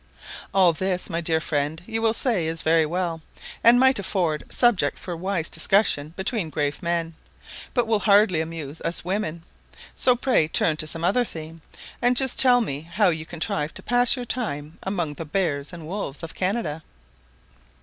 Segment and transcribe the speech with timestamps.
[0.51, 3.21] All this, my dear friend, you will say is very well,
[3.63, 7.13] and might afford subject for a wise discussion between grave men,
[7.75, 9.43] but will hardly amuse us women;
[9.93, 11.61] so pray turn to some other theme,
[12.01, 15.85] and just tell me how you contrive to pass your time among the bears and
[15.87, 16.81] wolves of Canada.